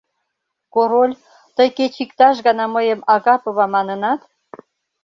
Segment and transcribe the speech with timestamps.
[0.73, 1.13] Король,
[1.55, 4.21] тый кеч иктаж гана мыйым Агапова манынат?